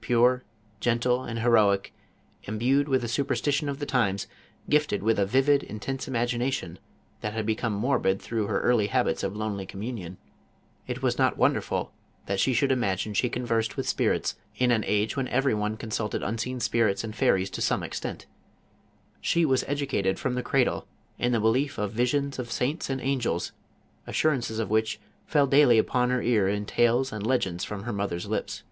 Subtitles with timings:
[0.00, 1.92] Purej^gentle, and heroic,
[2.48, 4.26] Im^uedjvith the_superstition of the times,
[4.70, 6.78] gift ed witk ft vivid,' intense imagination
[7.20, 10.88] that had become morbid through her early habits of lonely communion, JOAW Of ARC.
[10.96, 11.92] it was not wonderful
[12.24, 15.76] that she should imagine she con versed with spirits, in an age when every one
[15.76, 18.24] consulted unseen spirits and fairies to some extent;
[19.20, 20.86] she was educated from the cradl*
[21.18, 21.32] in.
[21.32, 23.52] the belief of visions of saints" and angels,
[24.06, 28.24] assurances of which fell daily upon her ear in tales and legends from her mother's
[28.24, 28.62] lips.